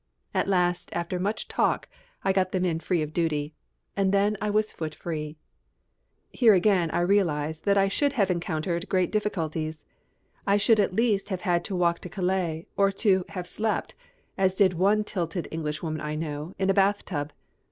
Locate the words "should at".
10.57-10.91